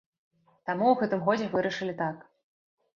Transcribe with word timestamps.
Таму 0.69 0.85
ў 0.89 0.95
гэтым 1.03 1.23
годзе 1.29 1.53
вырашылі 1.55 1.99
так. 2.05 2.29